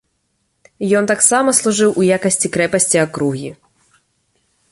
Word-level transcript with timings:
Ён 1.01 1.09
таксама 1.11 1.53
служыў 1.59 1.91
у 2.03 2.07
якасці 2.17 2.47
крэпасці 2.57 2.97
акругі. 3.05 3.49